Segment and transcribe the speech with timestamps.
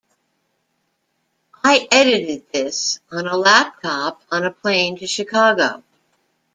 [1.63, 5.83] I edited this on a laptop on a plane to Chicago.